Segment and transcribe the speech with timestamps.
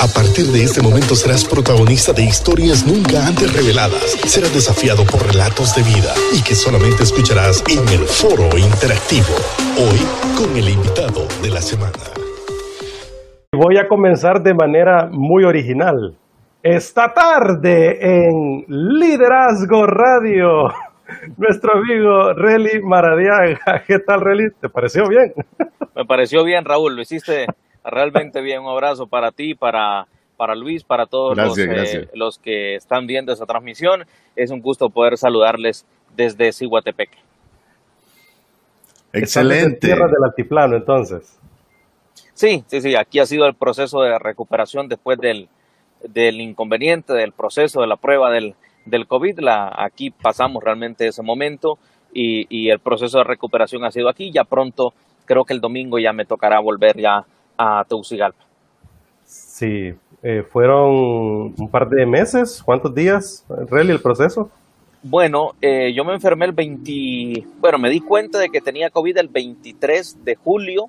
[0.00, 4.18] A partir de este momento serás protagonista de historias nunca antes reveladas.
[4.26, 9.34] Serás desafiado por relatos de vida y que solamente escucharás en el foro interactivo.
[9.78, 10.00] Hoy
[10.36, 12.10] con el invitado de la semana.
[13.52, 16.18] Voy a comenzar de manera muy original.
[16.60, 20.74] Esta tarde en Liderazgo Radio,
[21.36, 23.84] nuestro amigo Relly Maradiaga.
[23.86, 24.50] ¿Qué tal, Relly?
[24.60, 25.32] ¿Te pareció bien?
[25.94, 26.96] Me pareció bien, Raúl.
[26.96, 27.46] Lo hiciste
[27.84, 28.62] realmente bien.
[28.62, 30.06] Un abrazo para ti, para,
[30.36, 34.04] para Luis, para todos los, eh, los, que están viendo esa transmisión.
[34.34, 37.18] Es un gusto poder saludarles desde Cihuatepeque.
[39.12, 39.86] Excelente.
[39.86, 41.38] Tierra del altiplano, entonces.
[42.32, 42.96] Sí, sí, sí.
[42.96, 45.48] Aquí ha sido el proceso de recuperación después del,
[46.08, 48.54] del inconveniente, del proceso de la prueba del,
[48.86, 49.38] del COVID.
[49.38, 51.78] La, aquí pasamos realmente ese momento
[52.12, 54.32] y, y el proceso de recuperación ha sido aquí.
[54.32, 54.94] Ya pronto,
[55.26, 57.24] creo que el domingo ya me tocará volver ya
[57.56, 58.44] a Tegucigalpa.
[59.24, 64.50] Sí, eh, fueron un par de meses, ¿cuántos días, Relly, el proceso?
[65.02, 69.18] Bueno, eh, yo me enfermé el 20, bueno, me di cuenta de que tenía COVID
[69.18, 70.88] el 23 de julio,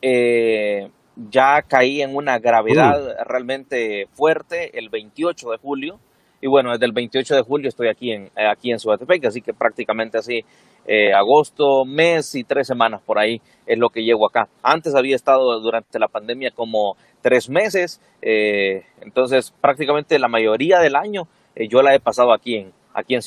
[0.00, 0.88] eh,
[1.30, 5.98] ya caí en una gravedad realmente fuerte el 28 de julio,
[6.40, 8.78] y bueno, desde el 28 de julio estoy aquí en, aquí en
[9.26, 10.44] así que prácticamente así
[10.86, 14.48] eh, agosto, mes y tres semanas por ahí es lo que llevo acá.
[14.62, 20.94] Antes había estado durante la pandemia como tres meses, eh, entonces prácticamente la mayoría del
[20.94, 21.22] año
[21.56, 23.20] eh, yo la he pasado aquí en, aquí en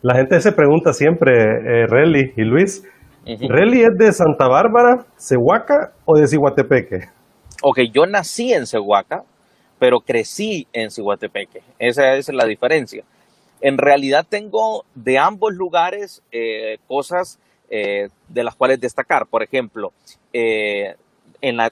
[0.00, 2.88] La gente se pregunta siempre, Relly y Luis,
[3.26, 7.00] ¿Relly es de Santa Bárbara, Cehuaca o de Cihuatepeque?
[7.62, 9.24] Ok, yo nací en Cehuaca,
[9.78, 11.60] pero crecí en Cihuatepeque.
[11.78, 13.04] Esa es la diferencia
[13.60, 19.26] en realidad tengo de ambos lugares eh, cosas eh, de las cuales destacar.
[19.26, 19.92] Por ejemplo,
[20.32, 20.94] eh,
[21.40, 21.70] en, la,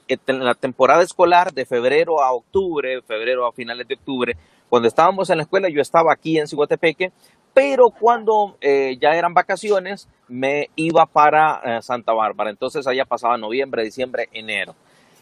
[0.59, 4.37] temporada escolar de febrero a octubre, febrero a finales de octubre,
[4.69, 7.11] cuando estábamos en la escuela, yo estaba aquí en Ciguatepeque,
[7.53, 12.51] pero cuando ya eran vacaciones, me iba para Santa Bárbara.
[12.51, 14.75] Entonces allá pasaba noviembre, diciembre, enero.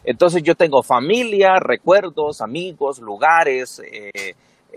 [0.03, 3.81] Entonces yo tengo familia, recuerdos, amigos, lugares,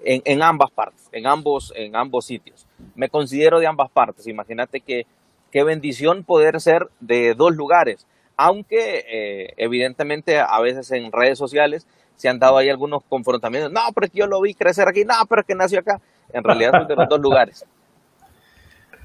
[0.05, 2.66] en, ambas partes, en ambos, en ambos sitios.
[2.94, 4.27] Me considero de ambas partes.
[4.27, 5.06] Imagínate que
[5.50, 8.06] qué bendición poder ser de dos lugares,
[8.37, 13.72] aunque eh, evidentemente a veces en redes sociales se han dado ahí algunos confrontamientos.
[13.72, 16.00] No, pero es que yo lo vi crecer aquí, no, pero es que nació acá.
[16.33, 17.65] En realidad son de los dos lugares.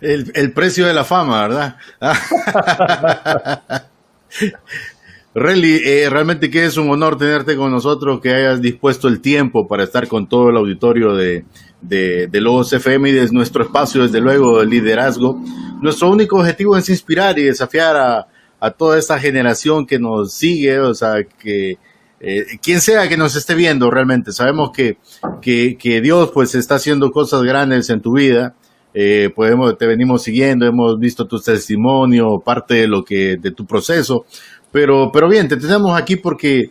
[0.01, 1.77] El, el precio de la fama, ¿verdad?
[5.35, 9.67] Relly, eh, realmente que es un honor tenerte con nosotros, que hayas dispuesto el tiempo
[9.67, 11.43] para estar con todo el auditorio de,
[11.81, 15.41] de, de Logos FM y de nuestro espacio, desde luego, de liderazgo.
[15.81, 18.27] Nuestro único objetivo es inspirar y desafiar a,
[18.61, 21.77] a toda esta generación que nos sigue, o sea, que
[22.21, 24.97] eh, quien sea que nos esté viendo realmente, sabemos que,
[25.41, 28.55] que, que Dios pues está haciendo cosas grandes en tu vida.
[28.97, 33.65] Eh, podemos, te venimos siguiendo, hemos visto tu testimonio, parte de lo que, de tu
[33.65, 34.25] proceso,
[34.75, 36.65] pero, pero bien, te tenemos aquí porque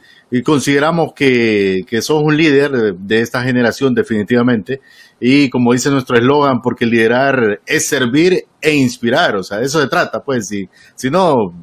[0.44, 4.82] consideramos que, que sos un líder de, esta generación definitivamente.
[5.18, 9.36] Y como dice nuestro eslogan, porque liderar es servir e inspirar.
[9.36, 10.48] O sea, eso se trata, pues.
[10.48, 11.54] Si, si no,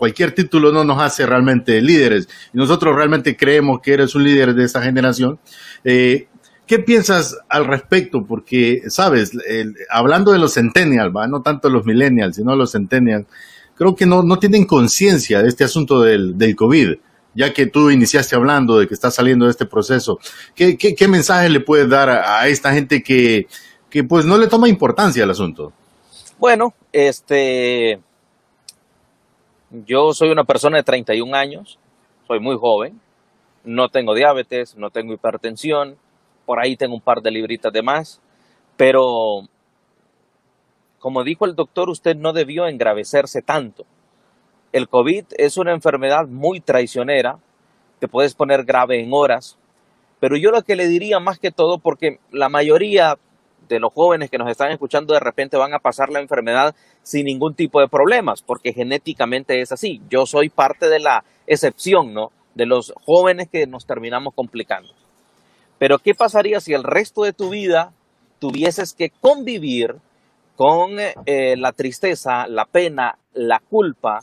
[0.00, 2.28] cualquier título no nos hace realmente líderes.
[2.52, 5.38] Nosotros realmente creemos que eres un líder de esta generación.
[5.84, 6.26] Eh,
[6.66, 8.24] ¿Qué piensas al respecto?
[8.26, 9.30] Porque, sabes,
[9.90, 11.28] hablando de los centennials, ¿va?
[11.28, 13.26] no tanto los millennials, sino los centennials,
[13.78, 16.96] creo que no, no tienen conciencia de este asunto del, del COVID,
[17.34, 20.18] ya que tú iniciaste hablando de que estás saliendo de este proceso.
[20.56, 23.46] ¿Qué, qué, qué mensaje le puedes dar a, esta gente que,
[23.88, 25.72] que pues no le toma importancia al asunto?
[26.38, 28.00] Bueno, este,
[29.70, 31.78] yo soy una persona de 31 años,
[32.26, 33.00] soy muy joven,
[33.62, 35.96] no tengo diabetes, no tengo hipertensión,
[36.46, 38.20] por ahí tengo un par de libritas de más,
[38.76, 39.48] pero
[40.98, 43.84] como dijo el doctor, usted no debió engravecerse tanto.
[44.72, 47.38] El COVID es una enfermedad muy traicionera,
[47.98, 49.56] te puedes poner grave en horas,
[50.20, 53.16] pero yo lo que le diría más que todo, porque la mayoría
[53.68, 57.26] de los jóvenes que nos están escuchando de repente van a pasar la enfermedad sin
[57.26, 60.00] ningún tipo de problemas, porque genéticamente es así.
[60.08, 62.32] Yo soy parte de la excepción, ¿no?
[62.54, 64.92] De los jóvenes que nos terminamos complicando.
[65.78, 67.92] Pero ¿qué pasaría si el resto de tu vida
[68.40, 69.96] tuvieses que convivir
[70.58, 74.18] con eh, la tristeza, la pena, la culpa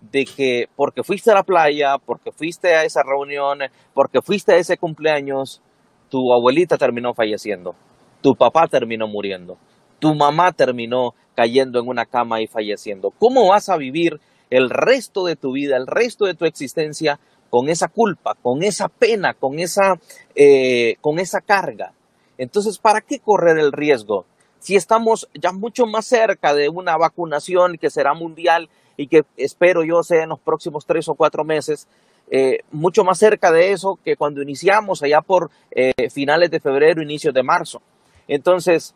[0.00, 3.58] de que porque fuiste a la playa, porque fuiste a esa reunión,
[3.92, 5.60] porque fuiste a ese cumpleaños,
[6.08, 7.74] tu abuelita terminó falleciendo,
[8.22, 9.58] tu papá terminó muriendo,
[9.98, 13.10] tu mamá terminó cayendo en una cama y falleciendo.
[13.18, 17.18] ¿Cómo vas a vivir el resto de tu vida, el resto de tu existencia
[17.50, 19.94] con esa culpa, con esa pena, con esa,
[20.36, 21.94] eh, con esa carga.
[22.38, 24.24] Entonces, ¿para qué correr el riesgo?
[24.60, 29.82] Si estamos ya mucho más cerca de una vacunación que será mundial y que espero
[29.84, 31.88] yo sea en los próximos tres o cuatro meses,
[32.30, 37.02] eh, mucho más cerca de eso que cuando iniciamos allá por eh, finales de febrero,
[37.02, 37.82] inicios de marzo.
[38.28, 38.94] Entonces,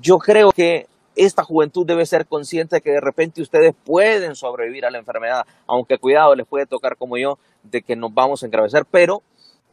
[0.00, 0.86] yo creo que
[1.16, 5.44] esta juventud debe ser consciente de que de repente ustedes pueden sobrevivir a la enfermedad,
[5.66, 9.22] aunque cuidado, les puede tocar como yo, de que nos vamos a engravecer, pero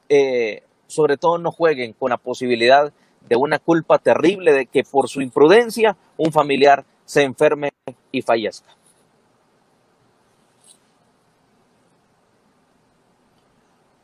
[0.10, 2.92] eh, sobre todo no jueguen con la posibilidad
[3.28, 7.70] de una culpa terrible de que por su imprudencia un familiar se enferme
[8.12, 8.78] y fallezca.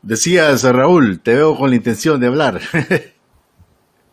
[0.02, 2.60] Decías, Raúl, te veo con la intención de hablar.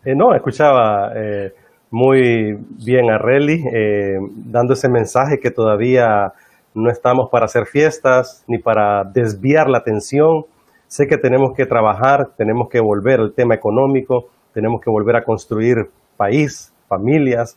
[0.04, 1.52] Eh, no, escuchaba eh,
[1.92, 6.32] muy bien a Relly, eh, dando ese mensaje que todavía
[6.74, 10.46] no estamos para hacer fiestas ni para desviar la atención.
[10.88, 15.24] Sé que tenemos que trabajar, tenemos que volver al tema económico, tenemos que volver a
[15.24, 17.56] construir país, familias,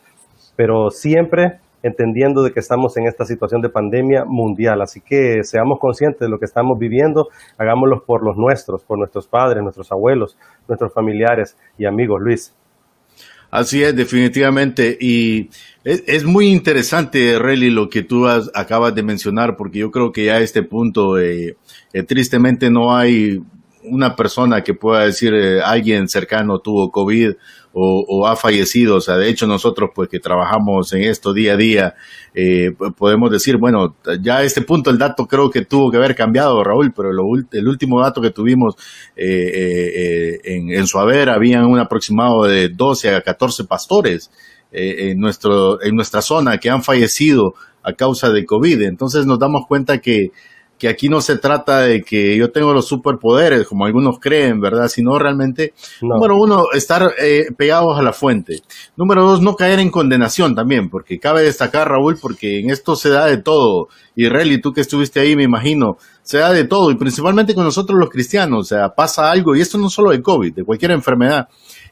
[0.56, 4.82] pero siempre entendiendo de que estamos en esta situación de pandemia mundial.
[4.82, 9.28] Así que seamos conscientes de lo que estamos viviendo, hagámoslo por los nuestros, por nuestros
[9.28, 10.36] padres, nuestros abuelos,
[10.68, 12.22] nuestros familiares y amigos.
[12.22, 12.56] Luis.
[13.52, 14.98] Así es, definitivamente.
[15.00, 15.50] Y
[15.84, 20.38] es, muy interesante, Relly, lo que tú acabas de mencionar, porque yo creo que ya
[20.38, 21.56] a este punto, eh,
[21.94, 23.42] eh, tristemente, no hay
[23.90, 27.32] una persona que pueda decir eh, alguien cercano tuvo COVID
[27.78, 28.96] o, ha fallecido.
[28.96, 31.96] O sea, de hecho nosotros pues que trabajamos en esto día a día,
[32.34, 36.16] eh, podemos decir, bueno, ya a este punto el dato creo que tuvo que haber
[36.16, 38.76] cambiado, Raúl, pero el último dato que tuvimos
[39.18, 44.32] eh, en, en su haber habían un aproximado de 12 a 14 pastores
[44.72, 48.82] en, nuestro, en nuestra zona que han fallecido a causa de COVID.
[48.82, 50.32] Entonces nos damos cuenta que
[50.78, 54.88] que aquí no se trata de que yo tengo los superpoderes, como algunos creen, ¿verdad?
[54.88, 58.62] Sino realmente, número uno, estar eh, pegados a la fuente.
[58.98, 63.10] Número dos, no caer en condenación también, porque cabe destacar, Raúl, porque en esto se
[63.10, 63.88] da de todo.
[64.16, 67.64] Y Relly, tú que estuviste ahí, me imagino, se da de todo, y principalmente con
[67.64, 70.92] nosotros los cristianos, o sea, pasa algo, y esto no solo de COVID, de cualquier
[70.92, 71.48] enfermedad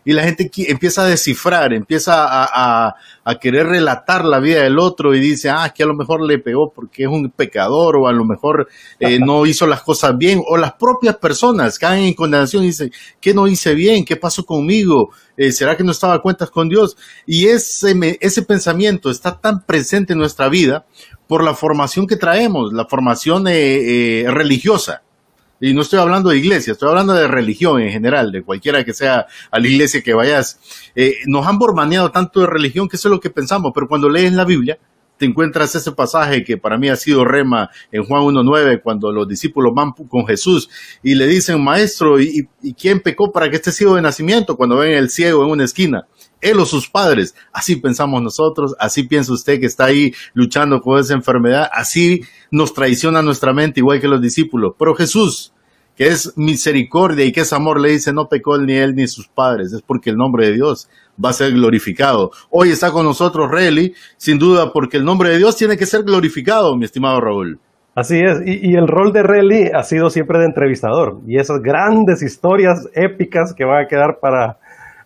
[0.05, 2.95] y la gente empieza a descifrar, empieza a,
[3.39, 6.71] querer relatar la vida del otro y dice, ah, que a lo mejor le pegó
[6.73, 8.67] porque es un pecador o a lo mejor
[8.99, 12.91] eh, no hizo las cosas bien o las propias personas caen en condenación y dicen,
[13.21, 14.05] ¿qué no hice bien?
[14.05, 15.11] ¿Qué pasó conmigo?
[15.37, 16.97] Eh, ¿Será que no estaba a cuentas con Dios?
[17.25, 20.85] Y ese, ese pensamiento está tan presente en nuestra vida
[21.27, 25.01] por la formación que traemos, la formación eh, religiosa
[25.63, 28.93] y no estoy hablando de iglesia, estoy hablando de religión en general, de cualquiera que
[28.93, 30.59] sea a la iglesia que vayas,
[30.93, 34.09] eh, nos han bormaneado tanto de religión que eso es lo que pensamos, pero cuando
[34.09, 34.77] lees la Biblia,
[35.15, 39.25] te encuentras ese pasaje que para mí ha sido rema en Juan 1.9, cuando los
[39.25, 40.69] discípulos van con Jesús
[41.01, 44.57] y le dicen, maestro, ¿y, ¿y, quién pecó para que esté ciego de nacimiento?
[44.57, 46.07] Cuando ven el ciego en una esquina
[46.43, 47.35] él o sus padres.
[47.51, 52.21] Así pensamos nosotros, así piensa usted que está ahí luchando con esa enfermedad, así
[52.51, 54.73] nos traiciona nuestra mente igual que los discípulos.
[54.77, 55.52] Pero Jesús,
[55.95, 59.27] que es misericordia y que es amor, le dice, no pecó ni él ni sus
[59.27, 60.89] padres, es porque el nombre de Dios
[61.23, 62.31] va a ser glorificado.
[62.49, 66.03] Hoy está con nosotros Reli, sin duda, porque el nombre de Dios tiene que ser
[66.03, 67.59] glorificado, mi estimado Raúl.
[67.95, 72.23] Así es, y, el rol de Reli ha sido siempre de entrevistador, y esas grandes
[72.23, 74.57] historias épicas que van a quedar para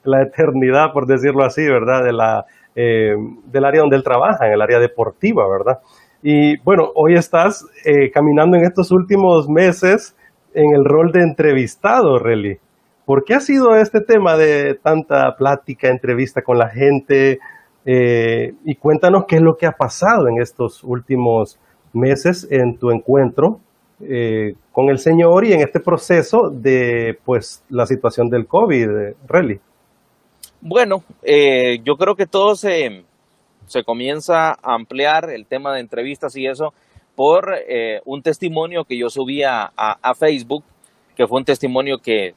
[0.06, 2.06] la eternidad, por decirlo así, ¿verdad?
[2.06, 3.14] De la, eh,
[3.48, 5.80] del área donde él trabaja, en el área deportiva, ¿verdad?
[6.24, 10.16] Y bueno, hoy estás eh, caminando en estos últimos meses
[10.58, 12.58] en el rol de entrevistado, Relly.
[13.06, 17.40] ¿Por qué ha sido este tema de tanta plática, entrevista con la gente?
[17.86, 21.58] Eh, y cuéntanos qué es lo que ha pasado en estos últimos
[21.94, 23.62] meses en tu encuentro
[24.72, 28.90] con el Señor y en este proceso de pues la situación del COVID,
[29.28, 29.60] Relly.
[30.62, 33.04] Bueno, eh, yo creo que todo se,
[33.66, 36.74] se comienza a ampliar el tema de entrevistas y eso
[37.18, 39.74] por eh, un testimonio que yo subí a,
[40.16, 40.64] Facebook,
[41.16, 42.36] que fue un testimonio que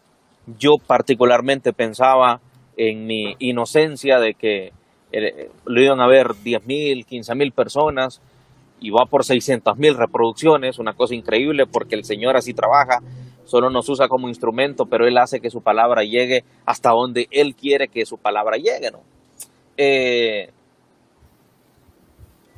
[0.59, 2.41] yo particularmente pensaba
[2.79, 4.73] en mi inocencia de que
[5.13, 8.23] eh, lo iban a ver 10 mil, 15 mil personas
[8.81, 13.01] y va por 600 mil reproducciones, una cosa increíble porque el Señor así trabaja
[13.45, 17.55] solo nos usa como instrumento, pero Él hace que su palabra llegue hasta donde Él
[17.55, 19.01] quiere que su palabra llegue, ¿no?
[19.77, 20.49] Eh,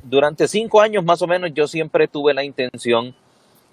[0.03, 3.15] durante cinco años más o menos yo siempre tuve la intención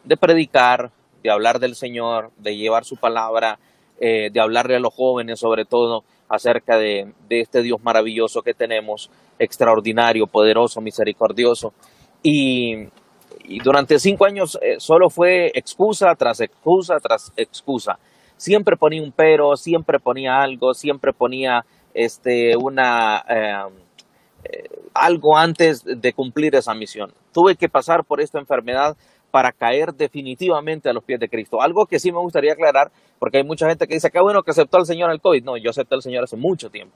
[0.05, 0.91] de predicar,
[1.23, 3.59] de hablar del Señor, de llevar su palabra,
[4.01, 9.11] eh, de hablarle a los jóvenes sobre todo acerca de, este Dios maravilloso que tenemos,
[9.39, 11.73] extraordinario, poderoso, misericordioso.
[12.23, 12.89] Y
[13.65, 17.99] durante cinco años eh, solo fue excusa tras excusa tras excusa.
[18.37, 23.73] Siempre ponía un pero, siempre ponía algo, siempre ponía este, una, em,
[24.45, 27.13] eh, algo antes de cumplir esa misión.
[27.33, 28.97] Tuve que pasar por esta enfermedad
[29.31, 31.63] para caer definitivamente a los pies de Cristo.
[31.63, 34.51] Algo que sí me gustaría aclarar, porque hay mucha gente que dice, qué bueno que
[34.51, 35.45] aceptó al Señor el COVID.
[35.45, 36.95] No, yo acepté al Señor hace mucho tiempo.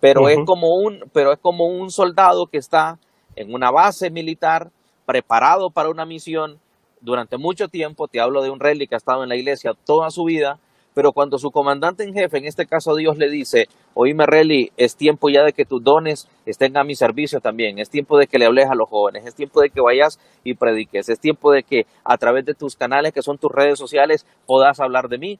[0.00, 2.98] Pero, es como un, pero es como un soldado que está
[3.36, 4.70] en una base militar,
[5.06, 6.60] preparado para una misión
[7.00, 8.06] durante mucho tiempo.
[8.06, 10.58] Te hablo de un rey que ha estado en la iglesia toda su vida
[10.94, 14.96] pero cuando su comandante en jefe, en este caso Dios, le dice, oíme Reli, es
[14.96, 18.38] tiempo ya de que tus dones estén a mi servicio también, es tiempo de que
[18.38, 21.64] le hables a los jóvenes, es tiempo de que vayas y prediques, es tiempo de
[21.64, 25.38] que a través de tus canales, que son tus redes sociales, puedas hablar de mí.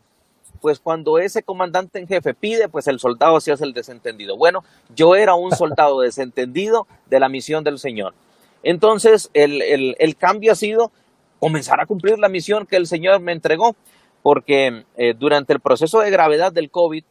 [0.60, 4.36] Pues cuando ese comandante en jefe pide, pues el soldado se hace el desentendido.
[4.36, 4.60] Bueno,
[4.94, 8.14] yo era un soldado desentendido de la misión del Señor.
[8.62, 10.90] Entonces, el, el cambio ha sido
[11.38, 13.76] comenzar a cumplir la misión que el Señor me entregó
[14.24, 17.04] porque eh, durante el proceso de gravedad del COVID,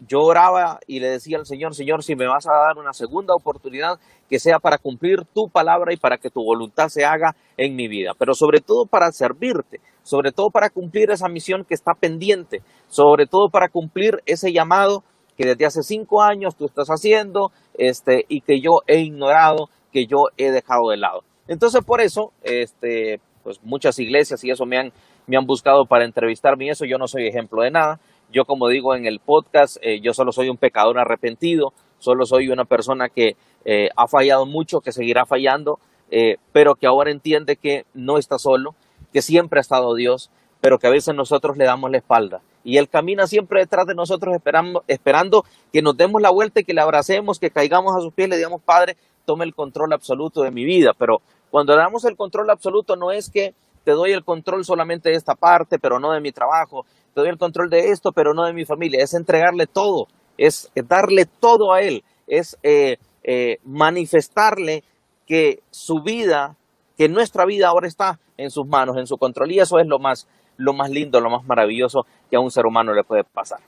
[0.00, 3.34] yo oraba y le decía al Señor, Señor, si me vas a dar una segunda
[3.36, 7.76] oportunidad, que sea para cumplir tu palabra y para que tu voluntad se haga en
[7.76, 11.92] mi vida, pero sobre todo para servirte, sobre todo para cumplir esa misión que está
[11.94, 15.04] pendiente, sobre todo para cumplir ese llamado
[15.36, 20.06] que desde hace cinco años tú estás haciendo este, y que yo he ignorado, que
[20.06, 21.22] yo he dejado de lado.
[21.46, 24.92] Entonces, por eso, este, pues muchas iglesias y eso me han
[25.26, 28.00] me han buscado para entrevistarme y eso yo no soy ejemplo de nada.
[28.32, 32.48] Yo como digo en el podcast, eh, yo solo soy un pecador arrepentido, solo soy
[32.48, 35.78] una persona que eh, ha fallado mucho, que seguirá fallando,
[36.10, 38.74] eh, pero que ahora entiende que no está solo,
[39.12, 40.30] que siempre ha estado Dios,
[40.60, 42.42] pero que a veces nosotros le damos la espalda.
[42.64, 46.64] Y Él camina siempre detrás de nosotros esperando, esperando que nos demos la vuelta y
[46.64, 50.42] que le abracemos, que caigamos a sus pies le digamos, Padre, tome el control absoluto
[50.42, 50.92] de mi vida.
[50.98, 53.54] Pero cuando damos el control absoluto no es que
[53.86, 57.30] te doy el control solamente de esta parte, pero no de mi trabajo, te doy
[57.30, 61.72] el control de esto, pero no de mi familia, es entregarle todo, es darle todo
[61.72, 64.82] a Él, es eh, eh, manifestarle
[65.24, 66.56] que su vida,
[66.98, 70.00] que nuestra vida ahora está en sus manos, en su control, y eso es lo
[70.00, 70.26] más,
[70.56, 73.60] lo más lindo, lo más maravilloso que a un ser humano le puede pasar.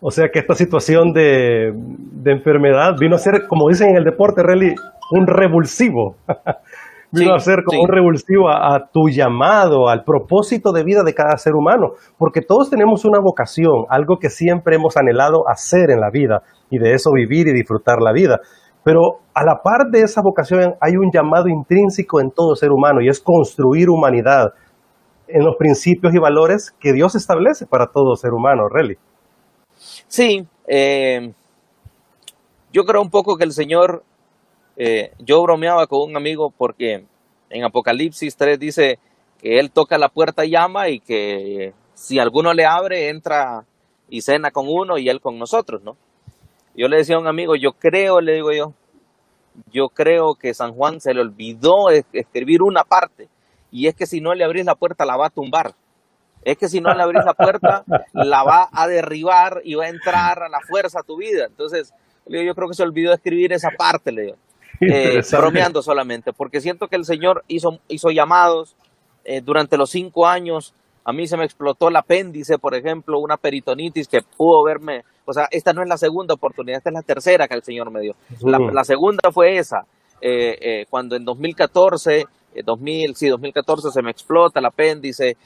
[0.00, 1.72] O sea que esta situación de,
[2.24, 4.74] enfermedad vino a ser, como dicen en el deporte, really,
[5.12, 6.16] un revulsivo.
[7.12, 11.36] vino a ser como un revulsivo a, tu llamado, al propósito de vida de cada
[11.36, 16.10] ser humano, porque todos tenemos una vocación, algo que siempre hemos anhelado hacer en la
[16.10, 18.40] vida y de eso vivir y disfrutar la vida.
[18.84, 23.00] Pero a la par de esa vocación hay un llamado intrínseco en todo ser humano
[23.00, 24.52] y es construir humanidad
[25.26, 28.96] en los principios y valores que Dios establece para todo ser humano, Relly.
[30.06, 31.32] Sí, eh,
[32.72, 34.04] yo creo un poco que el Señor
[34.80, 37.04] eh, yo bromeaba con un amigo porque
[37.50, 39.00] en Apocalipsis 3 dice
[39.40, 43.64] que él toca la puerta y llama y que si alguno le abre, entra
[44.08, 45.96] y cena con uno y él con nosotros, ¿no?
[46.76, 48.72] Yo le decía a un amigo, yo creo, le digo yo,
[49.72, 53.28] yo creo que San Juan se le olvidó escribir una parte
[53.72, 55.74] y es que si no le abrís la puerta la va a tumbar.
[56.42, 59.88] Es que si no le abrís la puerta la va a derribar y va a
[59.88, 61.46] entrar a la fuerza a tu vida.
[61.46, 61.92] Entonces,
[62.26, 64.36] le digo, yo creo que se olvidó escribir esa parte, le digo.
[64.80, 68.76] Eh, bromeando solamente, porque siento que el Señor hizo, hizo llamados
[69.24, 70.74] eh, durante los cinco años.
[71.04, 75.04] A mí se me explotó el apéndice, por ejemplo, una peritonitis que pudo verme.
[75.24, 77.90] O sea, esta no es la segunda oportunidad, esta es la tercera que el Señor
[77.90, 78.14] me dio.
[78.42, 79.86] La, segunda fue esa,
[80.20, 82.26] eh, cuando en 2014
[82.64, 85.36] 2000, sí, 2014 se me explota el apéndice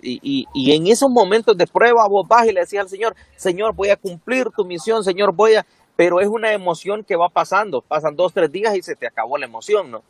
[0.00, 3.74] y, y, en esos momentos de prueba vos vas y le decías al Señor, Señor,
[3.74, 7.80] voy a cumplir tu misión, Señor, voy a, pero es una emoción que va pasando,
[7.80, 10.02] pasan dos, tres días y se te acabó la emoción, ¿no?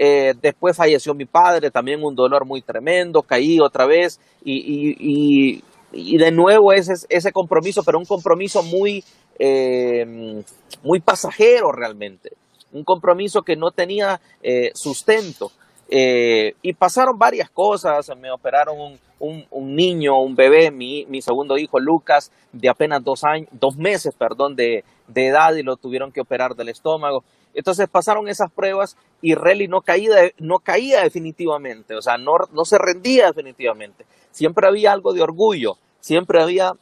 [0.00, 5.64] Eh, después falleció mi padre, también un dolor muy tremendo, caí otra vez y, y,
[5.92, 9.02] y, de nuevo ese, ese compromiso, pero un compromiso muy,
[9.40, 10.42] eh,
[10.84, 12.30] muy pasajero realmente,
[12.72, 15.50] un compromiso que no tenía eh, sustento.
[15.90, 21.56] Y pasaron varias cosas, me operaron un, un, un niño, un bebé, mi, mi, segundo
[21.56, 26.12] hijo Lucas, de apenas dos años, dos meses, perdón, de, de edad y lo tuvieron
[26.12, 27.24] que operar del estómago.
[27.54, 32.64] Entonces pasaron esas pruebas y Relly no caía, no caía definitivamente, o sea, no, no
[32.64, 34.04] se rendía definitivamente.
[34.30, 36.74] Siempre había algo de orgullo, siempre había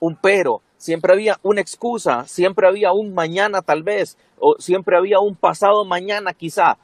[0.00, 5.20] un pero, siempre había una excusa, siempre había un mañana tal vez, o siempre había
[5.20, 6.78] un pasado mañana quizá,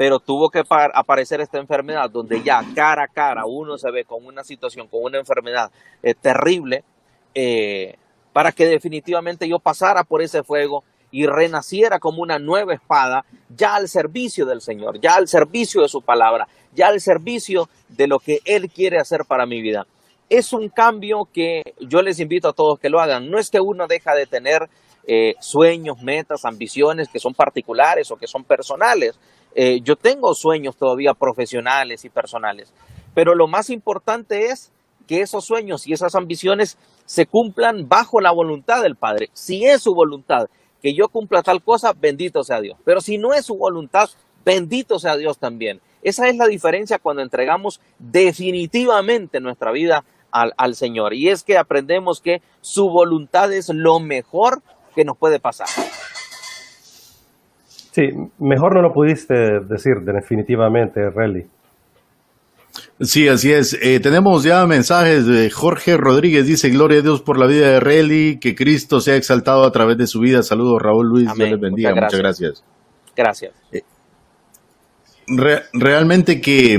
[0.00, 0.64] pero tuvo que
[0.94, 5.02] aparecer esta enfermedad donde ya cara a cara uno se ve con una situación, con
[5.02, 5.70] una enfermedad
[6.02, 6.84] eh, terrible,
[7.34, 7.96] eh,
[8.32, 13.74] para que definitivamente yo pasara por ese fuego y renaciera como una nueva espada, ya
[13.74, 18.20] al servicio del Señor, ya al servicio de su palabra, ya al servicio de lo
[18.20, 19.86] que Él quiere hacer para mi vida.
[20.30, 23.30] Es un cambio que yo les invito a todos que lo hagan.
[23.30, 24.66] No es que uno deja de tener
[25.06, 29.18] eh, sueños, metas, ambiciones que son particulares o que son personales.
[29.54, 32.72] Eh, yo tengo sueños todavía profesionales y personales,
[33.14, 34.72] pero lo más importante es
[35.06, 39.30] que esos sueños y esas ambiciones se cumplan bajo la voluntad del Padre.
[39.32, 40.48] Si es su voluntad
[40.80, 42.78] que yo cumpla tal cosa, bendito sea Dios.
[42.84, 44.08] Pero si no es su voluntad,
[44.44, 45.80] bendito sea Dios también.
[46.02, 51.12] Esa es la diferencia cuando entregamos definitivamente nuestra vida al, al, Señor.
[51.12, 54.62] Y es que aprendemos que su voluntad es lo mejor
[54.94, 55.66] que nos puede pasar.
[57.92, 61.46] Sí, mejor no lo pudiste decir definitivamente, Relly.
[63.00, 63.76] Sí, así es.
[63.82, 67.80] Eh, tenemos ya mensajes de Jorge Rodríguez, dice, gloria a Dios por la vida de
[67.80, 70.42] Relly, que Cristo sea exaltado a través de su vida.
[70.42, 71.94] Saludos, Raúl Luis, Dios les bendiga.
[71.94, 72.64] Muchas gracias.
[73.16, 73.52] Gracias.
[73.72, 73.82] Eh,
[75.72, 76.78] realmente que,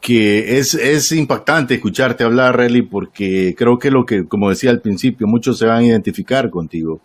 [0.00, 4.80] que es, es impactante escucharte hablar, Relly, porque creo que lo que, como decía al
[4.80, 7.00] principio, muchos se van a identificar contigo.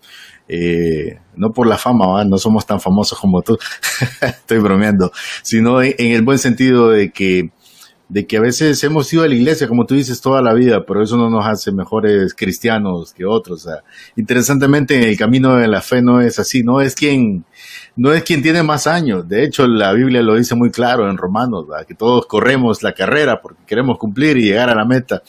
[0.47, 3.57] Eh, no por la fama, no somos tan famosos como tú,
[4.21, 7.51] estoy bromeando, sino en, el buen sentido de que,
[8.09, 10.85] de que a veces hemos ido a la iglesia, como tú dices, toda la vida,
[10.85, 13.67] pero eso no nos hace mejores cristianos que otros.
[14.15, 17.45] interesantemente, el camino de la fe no es así, no es quien,
[17.95, 19.27] no es quien tiene más años.
[19.27, 23.41] De hecho, la Biblia lo dice muy claro en Romanos, que todos corremos la carrera
[23.41, 25.23] porque queremos cumplir y llegar a la meta.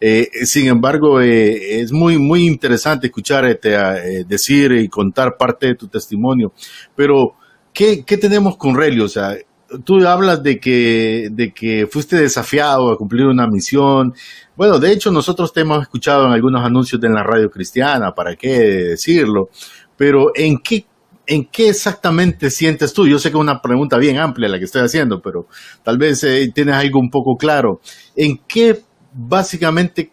[0.00, 5.74] Eh, sin embargo, eh, es muy, muy interesante escucharte eh, decir y contar parte de
[5.74, 6.52] tu testimonio.
[6.94, 7.36] Pero,
[7.72, 9.04] ¿qué, qué tenemos con Relio?
[9.04, 9.36] O sea,
[9.84, 14.14] tú hablas de que, de que fuiste desafiado a cumplir una misión.
[14.56, 18.36] Bueno, de hecho, nosotros te hemos escuchado en algunos anuncios de la radio cristiana, ¿para
[18.36, 18.58] qué
[18.90, 19.48] decirlo?
[19.96, 20.86] Pero, ¿en qué
[21.26, 23.06] ¿en qué exactamente sientes tú?
[23.06, 25.46] Yo sé que es una pregunta bien amplia la que estoy haciendo, pero
[25.82, 26.20] tal vez
[26.54, 27.80] tienes algo un poco claro.
[28.14, 28.82] ¿En qué
[29.14, 30.10] básicamente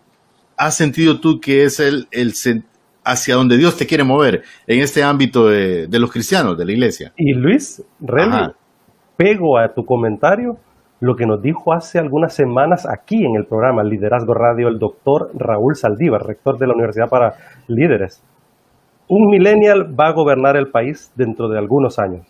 [0.55, 2.34] has sentido tú que es el, el
[3.03, 7.12] hacia donde Dios te quiere mover en este ámbito de, los cristianos, de la iglesia?
[7.17, 8.54] Y Luis, Remy,
[9.17, 10.58] pego a tu comentario
[10.99, 15.32] lo que nos dijo hace algunas semanas aquí en el programa Liderazgo Radio el doctor
[15.34, 17.34] Raúl Saldívar, rector de la Universidad para
[17.67, 18.23] Líderes.
[19.08, 22.28] Un millennial va a gobernar el país dentro de algunos años.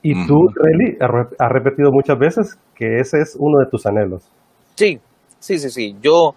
[0.00, 0.96] Y tú, Reli,
[1.38, 4.28] has repetido muchas veces que ese es uno de tus anhelos.
[4.74, 4.98] Sí,
[5.42, 5.96] Sí, sí, sí.
[6.00, 6.36] Yo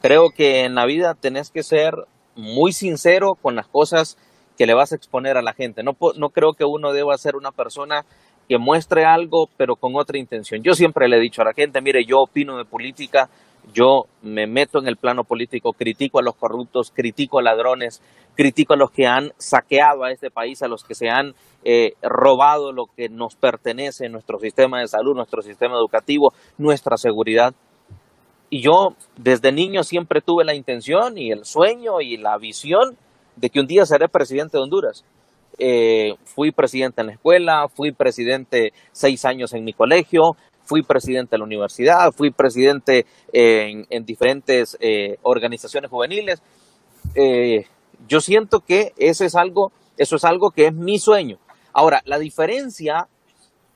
[0.00, 1.94] creo que en la vida tenés que ser
[2.34, 4.18] muy sincero con las cosas
[4.58, 5.84] que le vas a exponer a la gente.
[5.84, 8.04] No, no creo que uno deba ser una persona
[8.48, 10.60] que muestre algo, pero con otra intención.
[10.64, 13.30] Yo siempre le he dicho a la gente, mire, yo opino de política,
[13.72, 18.02] yo me meto en el plano político, critico a los corruptos, critico a ladrones,
[18.34, 21.92] critico a los que han saqueado a este país, a los que se han eh,
[22.02, 27.54] robado lo que nos pertenece, nuestro sistema de salud, nuestro sistema educativo, nuestra seguridad.
[28.52, 32.98] Y yo desde niño siempre tuve la intención y el sueño y la visión
[33.34, 35.06] de que un día seré presidente de Honduras.
[35.58, 41.30] Eh, fui presidente en la escuela, fui presidente seis años en mi colegio, fui presidente
[41.30, 46.42] de la universidad, fui presidente en, diferentes eh, organizaciones juveniles.
[47.14, 47.64] Eh,
[48.06, 51.38] yo siento que ese es algo, eso es algo que es mi sueño.
[51.72, 53.08] Ahora, la diferencia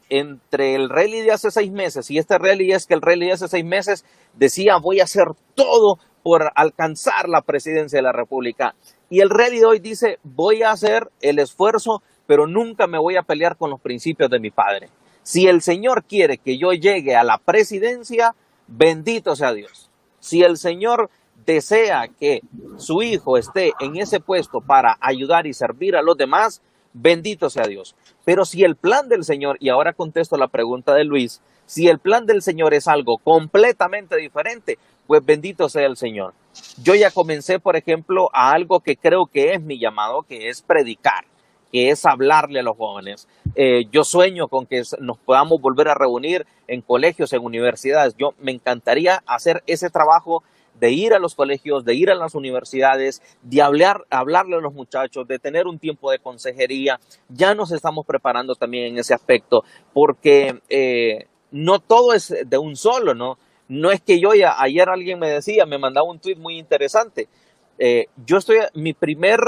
[0.09, 3.33] entre el rally de hace seis meses y este rally es que el rally de
[3.33, 8.75] hace seis meses decía voy a hacer todo por alcanzar la presidencia de la República.
[9.09, 13.17] Y el rally de hoy dice voy a hacer el esfuerzo, pero nunca me voy
[13.17, 14.89] a pelear con los principios de mi padre.
[15.23, 18.35] Si el Señor quiere que yo llegue a la presidencia,
[18.69, 19.91] bendito sea Dios.
[20.21, 21.11] Si el Señor
[21.45, 22.41] desea que
[22.77, 26.63] su hijo esté en ese puesto para ayudar y servir a los demás,
[26.97, 27.95] bendito sea Dios.
[28.25, 31.99] Pero si el plan del Señor, y ahora contesto la pregunta de Luis, si el
[31.99, 36.35] plan del Señor es algo completamente diferente, pues bendito sea el Señor.
[36.83, 40.63] Yo ya comencé, por ejemplo, a algo que creo que es mi llamado, que es
[40.63, 41.25] predicar,
[41.71, 43.29] que es hablarle a los jóvenes.
[43.55, 48.17] Eh, yo sueño con que nos podamos volver a reunir en colegios, en universidades.
[48.17, 50.43] Yo me encantaría hacer ese trabajo
[50.81, 54.75] de ir a los colegios, de ir a las universidades, de hablar, hablarle a los
[54.75, 57.01] muchachos, de tener un tiempo de consejería.
[57.29, 62.77] Ya nos estamos preparando también en ese aspecto, porque eh, no todo es de un
[62.77, 63.39] solo, ¿no?
[63.69, 67.29] No es que yo ya, ayer alguien me decía, me mandaba un tweet muy interesante.
[67.79, 69.41] Eh, yo estoy, mi primer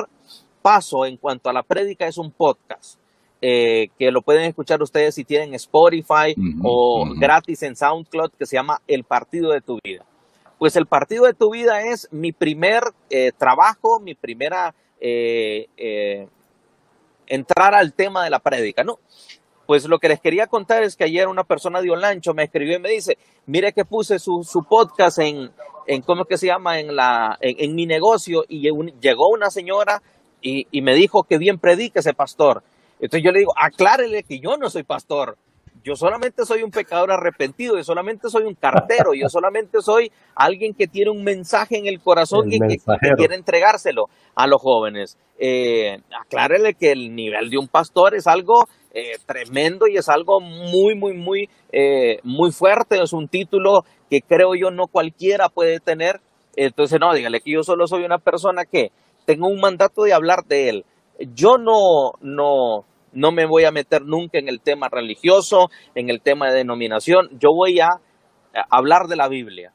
[0.61, 2.99] paso en cuanto a la prédica es un podcast.
[3.41, 8.57] Eh, que lo pueden escuchar ustedes si tienen Spotify o gratis en SoundCloud, que se
[8.57, 10.05] llama El Partido de tu Vida
[10.59, 16.29] pues el partido de tu vida es mi primer eh, trabajo, mi primera, eh, eh,
[17.27, 18.99] entrar al tema de la prédica, ¿no?
[19.67, 22.77] Pues lo que les quería contar es que ayer una persona de Olancho me escribió
[22.77, 25.51] y me dice, mire que puse su, podcast en,
[25.87, 26.81] en, ¿cómo es que se llama?
[26.81, 28.63] En, la, en, mi negocio y
[29.01, 30.03] llegó una señora
[30.41, 32.63] y, y, me dijo que bien predica ese pastor.
[32.99, 35.37] Entonces yo le digo, aclárele que yo no soy pastor.
[35.83, 40.75] Yo solamente soy un pecador arrepentido, yo solamente soy un cartero, yo solamente soy alguien
[40.75, 42.79] que tiene un mensaje en el corazón y que,
[43.17, 45.19] quiere entregárselo a los jóvenes.
[45.39, 50.41] Eh, aclárele que el nivel de un pastor es algo eh, tremendo y es algo
[50.41, 53.01] muy, muy, muy, eh, muy fuerte.
[53.03, 56.21] Es un título que creo yo no cualquiera puede tener.
[56.57, 58.91] Entonces, no, dígale que yo solo soy una persona que
[59.27, 60.85] tengo un mandato de hablar de él.
[61.35, 66.21] Yo no, no, no me voy a meter nunca en el tema religioso, en el
[66.21, 67.29] tema de denominación.
[67.39, 67.89] Yo voy a
[68.71, 69.73] hablar de la Biblia.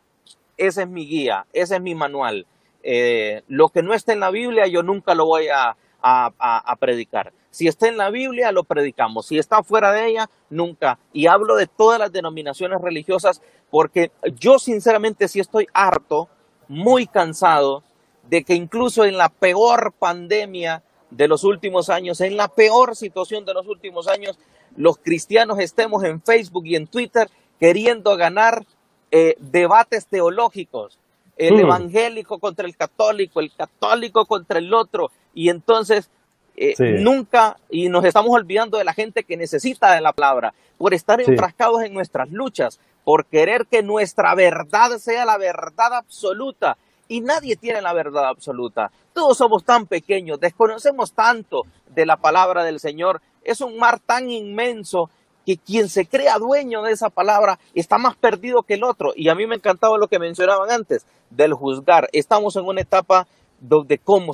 [0.57, 2.45] Ese es mi guía, ese es mi manual.
[2.83, 7.33] Eh, lo que no está en la Biblia, yo nunca lo voy a, a, predicar.
[7.49, 9.27] Si está en la Biblia, lo predicamos.
[9.27, 10.99] Si está fuera de ella, nunca.
[11.13, 16.29] Y hablo de todas las denominaciones religiosas porque yo sinceramente sí estoy harto,
[16.67, 17.83] muy cansado
[18.29, 20.83] de que incluso en la peor pandemia
[21.15, 24.37] de los últimos años, en la peor situación de los últimos años,
[24.75, 28.65] los cristianos estemos en Facebook y en Twitter queriendo ganar
[29.11, 30.99] eh, debates teológicos.
[31.37, 31.59] El mm.
[31.59, 36.09] evangélico contra el católico, el católico contra el otro, y entonces
[36.55, 40.93] eh, nunca, y nos estamos olvidando de la gente que necesita de la palabra, por
[40.93, 46.77] estar enfrascados en nuestras luchas, por querer que nuestra verdad sea la verdad absoluta,
[47.13, 48.89] y nadie tiene la verdad absoluta.
[49.13, 51.61] Todos somos tan pequeños, desconocemos tanto
[51.93, 55.11] de la palabra del Señor, es un mar tan inmenso
[55.45, 59.13] que quien se crea dueño de esa palabra está más perdido que el otro.
[59.15, 62.09] Y a mí me encantaba lo que mencionaban antes del juzgar.
[62.13, 63.27] Estamos en una etapa
[63.59, 64.33] donde cómo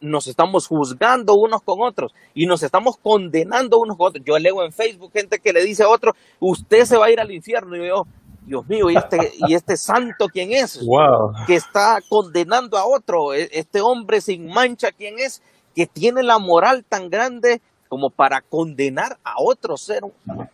[0.00, 4.24] nos estamos juzgando unos con otros y nos estamos condenando unos con otros.
[4.26, 7.20] Yo leo en Facebook gente que le dice a otro, usted se va a ir
[7.20, 7.74] al infierno.
[7.76, 8.04] Y yo,
[8.48, 10.80] Dios mío, ¿y este, y este santo quién es?
[11.46, 13.34] Que está condenando a otro.
[13.34, 15.42] E, este hombre sin mancha, ¿quién es?
[15.74, 20.02] Que tiene la moral tan grande como para condenar a otro ser.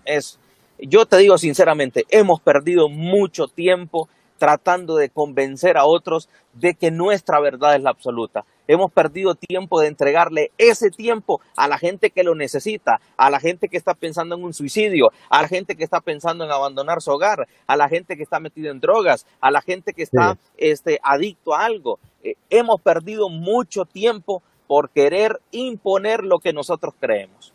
[0.05, 0.39] Es,
[0.79, 6.91] yo te digo sinceramente, hemos perdido mucho tiempo tratando de convencer a otros de que
[6.91, 8.45] nuestra verdad es la absoluta.
[8.67, 13.41] Hemos perdido tiempo de entregarle ese tiempo a la gente que lo necesita, a la
[13.41, 17.03] gente que está pensando en un suicidio, a la gente que está pensando en abandonar
[17.03, 20.39] su hogar, a la gente que está metida en drogas, a la gente que está
[20.57, 21.99] este, adicto a algo.
[22.23, 27.53] Eh, hemos perdido mucho tiempo por querer imponer lo que nosotros creemos.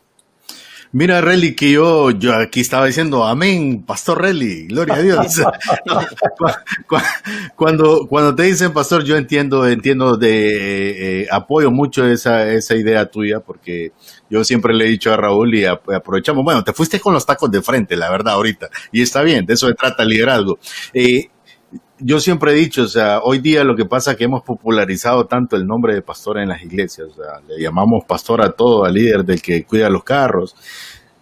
[0.92, 5.40] Mira, Relly, que yo, yo aquí estaba diciendo, amén, Pastor Relly, gloria a Dios.
[7.56, 13.06] cuando, cuando te dicen pastor, yo entiendo, entiendo de, eh, apoyo mucho esa, esa idea
[13.06, 13.92] tuya, porque
[14.28, 17.52] yo siempre le he dicho a Raúl y aprovechamos, bueno, te fuiste con los tacos
[17.52, 20.58] de frente, la verdad, ahorita, y está bien, de eso se trata el liderazgo.
[20.92, 21.30] Eh,
[22.00, 25.26] yo siempre he dicho, o sea, hoy día lo que pasa es que hemos popularizado
[25.26, 28.84] tanto el nombre de pastor en las iglesias, o sea, le llamamos pastor a todo,
[28.84, 30.56] al líder del que cuida los carros,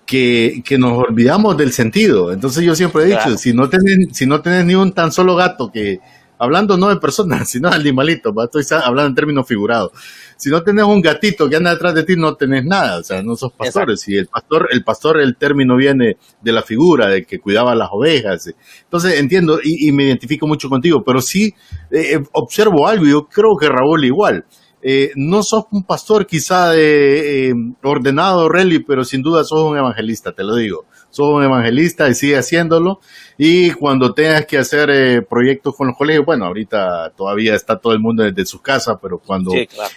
[0.06, 2.32] que, que nos olvidamos del sentido.
[2.32, 5.36] Entonces yo siempre he dicho, si no tenés, si no tenés ni un tan solo
[5.36, 6.00] gato que,
[6.38, 9.92] hablando no de personas, sino de animalitos, estoy hablando en términos figurados.
[10.36, 13.22] Si no tenés un gatito que anda detrás de ti, no tenés nada, o sea,
[13.22, 14.06] no sos pastores.
[14.08, 17.88] Y el pastor, el pastor, el término viene de la figura, de que cuidaba las
[17.90, 18.54] ovejas.
[18.84, 21.54] Entonces entiendo y, me identifico mucho contigo, pero sí
[21.90, 24.44] eh, eh, observo algo y yo creo que Raúl igual.
[24.80, 30.30] Eh, no sos un pastor quizá de ordenado, Relly, pero sin duda sos un evangelista,
[30.30, 30.84] te lo digo.
[31.18, 33.00] Sos un evangelista y sigue haciéndolo.
[33.36, 37.92] Y cuando tengas que hacer eh, proyectos con los colegios, bueno, ahorita todavía está todo
[37.92, 39.50] el mundo desde su casa, pero cuando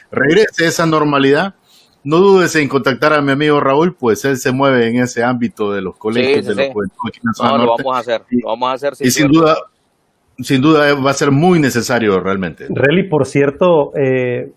[0.10, 1.54] regrese esa normalidad,
[2.04, 5.72] no dudes en contactar a mi amigo Raúl, pues él se mueve en ese ámbito
[5.72, 6.74] de los colegios, de los
[7.40, 8.94] No, lo vamos a hacer, lo vamos a hacer.
[9.00, 9.58] y sin duda,
[10.40, 12.66] sin duda va a ser muy necesario realmente.
[12.68, 14.52] Relly, por cierto, eh,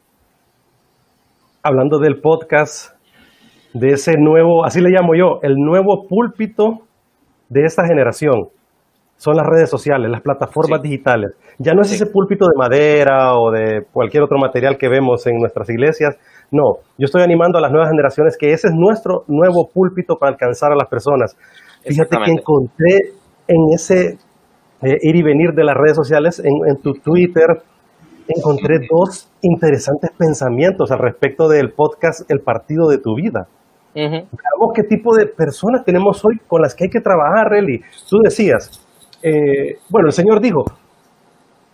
[1.62, 2.93] hablando del podcast,
[3.74, 6.78] de ese nuevo, así le llamo yo, el nuevo púlpito
[7.48, 8.48] de esta generación
[9.16, 11.36] son las redes sociales, las plataformas digitales.
[11.58, 15.38] Ya no es ese púlpito de madera o de cualquier otro material que vemos en
[15.38, 16.16] nuestras iglesias.
[16.50, 20.32] No, yo estoy animando a las nuevas generaciones que ese es nuestro nuevo púlpito para
[20.32, 21.36] alcanzar a las personas.
[21.82, 22.98] Fíjate que encontré
[23.46, 24.18] en ese
[24.82, 27.46] eh, ir y venir de las redes sociales, en, tu Twitter,
[28.28, 33.46] encontré dos interesantes pensamientos al respecto del podcast El Partido de tu Vida.
[33.94, 37.80] Veamos qué tipo de personas tenemos hoy con las que hay que trabajar, Relly.
[38.08, 38.84] Tú decías,
[39.22, 40.64] eh, bueno, el Señor dijo,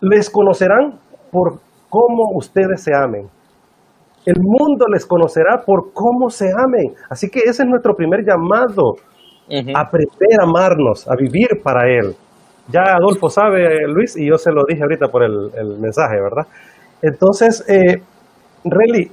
[0.01, 0.99] les conocerán
[1.31, 3.29] por cómo ustedes se amen.
[4.27, 6.95] El mundo les conocerá por cómo se amen.
[7.09, 8.97] Así que ese es nuestro primer llamado,
[9.75, 12.15] aprender a amarnos, a vivir para Él.
[12.69, 16.47] Ya Adolfo sabe, Luis, y yo se lo dije ahorita por el, mensaje, ¿verdad?
[17.03, 18.03] Entonces, eh,
[18.65, 19.11] Relly,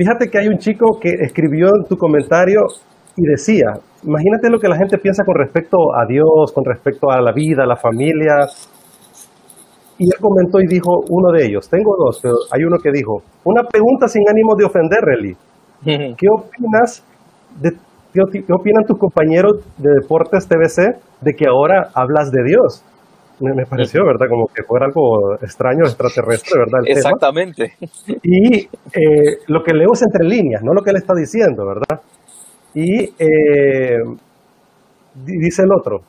[0.00, 2.60] fíjate que hay un chico que escribió en tu comentario
[3.16, 3.66] y decía,
[4.02, 7.64] imagínate lo que la gente piensa con respecto a Dios, con respecto a la vida,
[7.64, 8.48] a la familia,
[9.98, 13.20] y él comentó y dijo uno de ellos, tengo dos, pero hay uno que dijo,
[13.44, 15.36] una pregunta sin ánimo de ofender, Relly.
[16.16, 17.04] ¿Qué opinas
[17.60, 17.72] de
[18.14, 22.82] qué, opinan tus compañeros de Deportes TVC de que ahora hablas de Dios?
[23.40, 24.26] Me, pareció, ¿verdad?
[24.28, 26.80] Como que fuera algo extraño, extraterrestre, ¿verdad?
[26.84, 27.72] Exactamente.
[28.22, 32.02] Y eh, lo que leo es entre líneas, no lo que él está diciendo, ¿verdad?
[32.74, 33.96] Y eh,
[35.24, 36.00] dice el otro,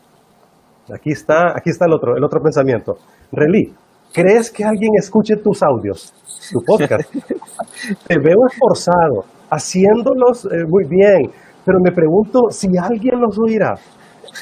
[0.93, 2.95] aquí está, aquí está el otro, el otro pensamiento.
[3.31, 3.73] Relí,
[4.13, 6.13] ¿crees que alguien escuche tus audios,
[6.51, 7.09] tu podcast?
[8.07, 11.31] Te veo esforzado, haciéndolos eh, muy bien,
[11.65, 13.73] pero me pregunto si alguien los oirá.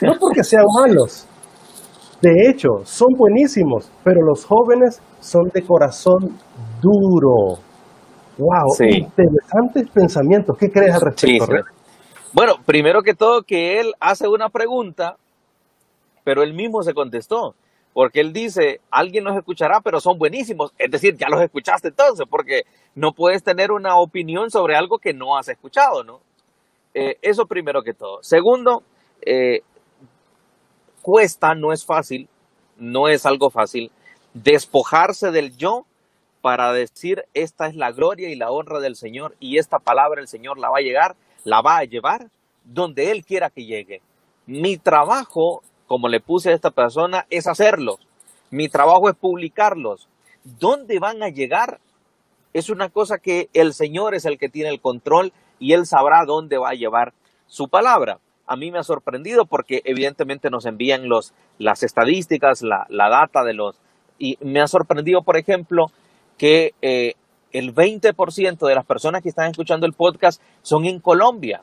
[0.02, 1.29] No porque sean malos.
[2.22, 6.38] De hecho, son buenísimos, pero los jóvenes son de corazón
[6.82, 7.60] duro.
[8.38, 10.58] Wow, interesantes pensamientos.
[10.58, 11.46] ¿Qué crees al respecto?
[12.34, 15.16] Bueno, primero que todo que él hace una pregunta,
[16.24, 17.56] pero él mismo se contestó
[17.94, 20.72] porque él dice, alguien nos escuchará, pero son buenísimos.
[20.78, 22.62] Es decir, ya los escuchaste entonces, porque
[22.96, 26.20] no puedes tener una opinión sobre algo que no has escuchado, ¿no?
[26.94, 28.20] Eh, eso primero que todo.
[28.22, 28.84] Segundo,
[29.26, 29.62] eh,
[31.02, 32.30] cuesta, no es fácil,
[32.78, 33.92] no es algo fácil,
[34.34, 35.86] despojarse del yo
[36.42, 40.28] para decir, esta es la gloria y la honra del Señor y esta palabra el
[40.28, 42.30] Señor la va a llegar, la va a llevar
[42.64, 44.02] donde Él quiera que llegue.
[44.46, 47.98] Mi trabajo como le puse a esta persona, es hacerlos.
[48.52, 50.08] Mi trabajo es publicarlos.
[50.44, 51.80] ¿Dónde van a llegar?
[52.54, 56.26] Es una cosa que el Señor es el que tiene el control y Él sabrá
[56.26, 57.14] dónde va a llevar
[57.48, 58.20] su palabra.
[58.50, 63.54] A mí me ha sorprendido porque evidentemente nos envían los, las estadísticas, la, data de
[63.54, 63.80] los...
[64.18, 65.92] Y me ha sorprendido, por ejemplo,
[66.40, 67.14] que eh,
[67.52, 71.62] el 20% de las personas que están escuchando el podcast son en Colombia.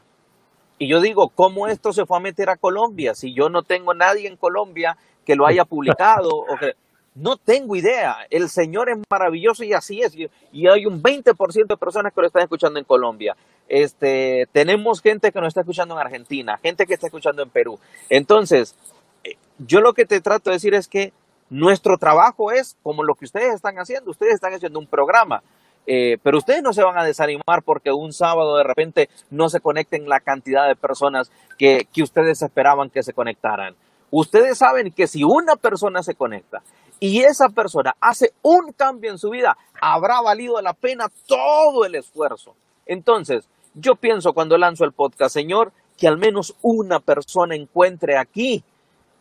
[0.79, 3.17] Y yo digo, ¿cómo esto se fue a meter a Colombia?
[3.17, 6.75] Si yo no tengo nadie en Colombia que lo haya publicado o que...
[7.17, 8.19] No tengo idea.
[8.29, 10.15] El Señor es maravilloso y así es.
[10.53, 13.35] Y hay un 20% de personas que lo están escuchando en Colombia.
[13.69, 17.79] Este, tenemos gente que nos está escuchando en Argentina, gente que está escuchando en Perú.
[18.09, 18.77] Entonces,
[19.25, 21.13] eh, yo lo que te trato de decir es que
[21.51, 24.11] nuestro trabajo es como lo que ustedes están haciendo.
[24.11, 25.43] Ustedes están haciendo un programa.
[25.89, 29.61] Eh, pero ustedes no se van a desanimar porque un sábado de repente no se
[29.61, 33.77] conecten la cantidad de personas que, que ustedes esperaban que se conectaran.
[34.11, 36.63] Ustedes saben que si una persona se conecta
[36.99, 41.95] y esa persona hace un cambio en su vida, habrá valido la pena todo el
[41.95, 42.55] esfuerzo.
[42.85, 48.65] Entonces, yo pienso cuando lanzo el podcast, Señor, que al menos una persona encuentre aquí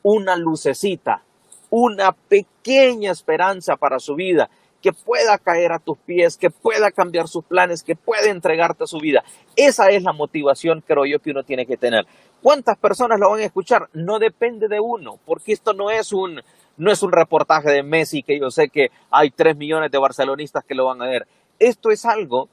[0.02, 1.24] una lucecita,
[1.70, 4.50] una pequeña esperanza para su vida
[4.82, 9.00] que pueda caer a tus pies, que pueda cambiar sus planes, que pueda entregarte su
[9.00, 9.26] vida.
[9.56, 12.06] Esa es la motivación, creo yo, que uno tiene que tener.
[12.42, 13.90] ¿Cuántas personas lo van a escuchar?
[13.94, 16.40] No depende de uno, porque esto no es un,
[16.78, 20.64] no es un reportaje de Messi que yo sé que hay tres millones de barcelonistas
[20.64, 21.28] que lo van a ver.
[21.58, 22.48] Esto es algo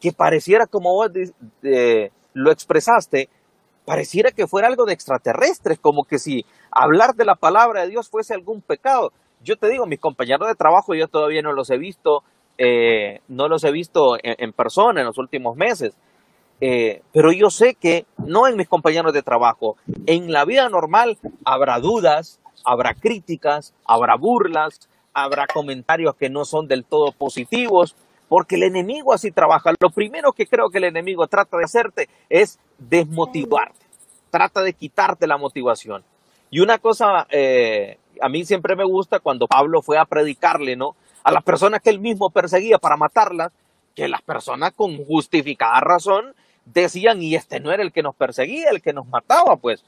[0.00, 1.10] que pareciera, como vos
[2.32, 3.28] lo expresaste,
[3.84, 8.08] pareciera que fuera algo de extraterrestres, como que si hablar de la palabra de Dios
[8.08, 9.12] fuese algún pecado
[9.44, 12.24] yo te digo, mis compañeros de trabajo yo todavía no los he visto,
[12.58, 15.94] eh, no los he visto en, persona en los últimos meses.
[16.60, 19.76] Eh, pero yo sé que no en mis compañeros de trabajo,
[20.06, 26.66] en la vida normal habrá dudas, habrá críticas, habrá burlas, habrá comentarios que no son
[26.66, 27.94] del todo positivos,
[28.28, 29.72] porque el enemigo así trabaja.
[29.78, 33.86] Lo primero que creo que el enemigo trata de hacerte es desmotivarte,
[34.30, 36.04] trata de quitarte la motivación.
[36.50, 40.96] Y una cosa eh, a mí siempre me gusta cuando Pablo fue a predicarle, ¿no?
[41.22, 43.52] A las personas que él mismo perseguía para matarlas,
[43.94, 46.34] que las personas con justificada razón
[46.64, 49.84] decían, y este no era el que nos perseguía, el que nos mataba, pues.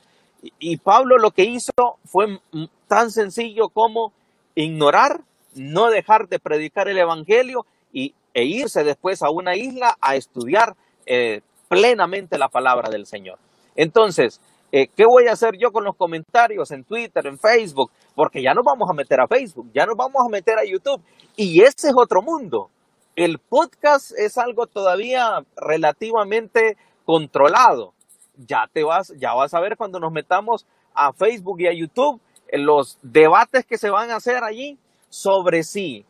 [0.59, 1.73] Y, Pablo lo que hizo
[2.05, 2.39] fue
[2.87, 4.13] tan sencillo como
[4.55, 5.23] ignorar,
[5.55, 10.77] no dejar de predicar el Evangelio y, e irse después a una isla a estudiar
[11.07, 13.39] eh, plenamente la palabra del Señor.
[13.75, 14.41] Entonces,
[14.73, 17.91] eh, ¿Qué voy a hacer yo con los comentarios en Twitter, en Facebook?
[18.15, 21.01] Porque ya nos vamos a meter a Facebook, ya nos vamos a meter a YouTube.
[21.37, 22.71] Y ese es otro mundo.
[23.15, 27.95] El podcast es algo todavía relativamente controlado.
[28.37, 32.21] Ya te vas, ya vas a ver cuando nos metamos a Facebook y a YouTube
[32.53, 36.05] los debates que se van a hacer allí sobre si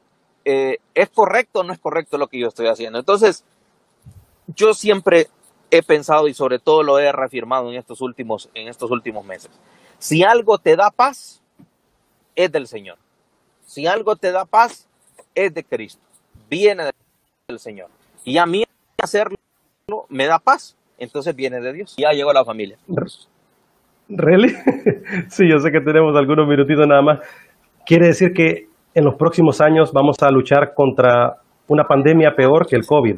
[0.48, 3.00] eh, ¿es correcto o no es correcto lo que yo estoy haciendo?
[3.00, 3.44] Entonces,
[4.46, 5.26] yo siempre
[5.72, 9.50] he pensado y sobre todo lo he reafirmado en estos últimos, en estos últimos meses.
[9.98, 11.42] Si algo te da paz,
[12.37, 12.96] es del Señor.
[13.66, 14.88] Si algo te da paz,
[15.35, 16.00] es de Cristo.
[16.48, 16.92] Viene
[17.48, 17.90] del Señor.
[18.22, 18.62] Y a mí
[19.02, 19.37] hacerlo
[20.09, 20.76] me da paz.
[20.96, 21.96] Entonces viene de Dios.
[21.98, 22.78] Ya llegó la familia.
[24.09, 24.54] ¿Really?
[25.28, 27.18] sí, yo sé que tenemos algunos minutitos nada más.
[27.85, 31.37] Quiere decir que en los próximos años vamos a luchar contra
[31.68, 33.16] una pandemia peor que el COVID.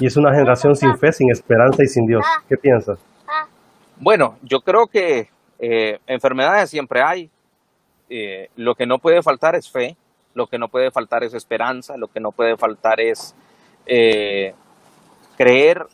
[0.00, 2.24] Y es una generación sin fe, sin esperanza y sin Dios.
[2.48, 2.98] ¿Qué piensas?
[3.96, 5.28] Bueno, yo creo que
[5.60, 7.30] eh, enfermedades siempre hay.
[8.08, 9.96] Eh, lo que no puede faltar es fe,
[10.34, 13.36] lo que no puede faltar es esperanza, lo que no puede faltar es
[13.86, 14.52] eh,
[15.36, 15.86] creer,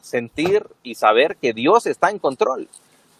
[0.00, 2.66] sentir y saber que Dios está en control.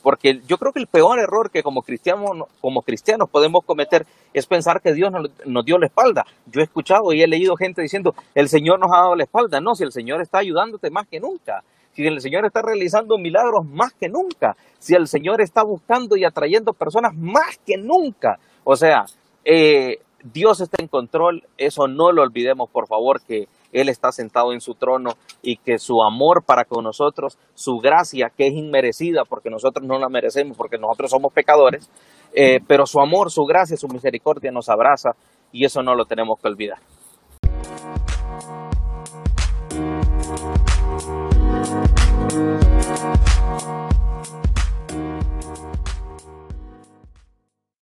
[0.03, 4.47] Porque yo creo que el peor error que como cristianos, como cristianos podemos cometer es
[4.47, 6.25] pensar que Dios nos, nos, dio la espalda.
[6.47, 9.61] Yo he escuchado y he leído gente diciendo, el Señor nos ha dado la espalda.
[9.61, 13.67] No, si el Señor está ayudándote más que nunca, si el Señor está realizando milagros
[13.67, 18.39] más que nunca, si el Señor está buscando y atrayendo personas más que nunca.
[18.65, 19.05] O sea,
[19.45, 24.53] eh, Dios está en control, eso no lo olvidemos, por favor, que él está sentado
[24.53, 29.25] en su trono y que su amor para con nosotros, su gracia que es inmerecida
[29.29, 31.91] porque nosotros no la merecemos, porque nosotros somos pecadores,
[32.33, 35.11] eh, pero su amor, su gracia, su misericordia nos abraza
[35.53, 36.79] y eso no lo tenemos que olvidar.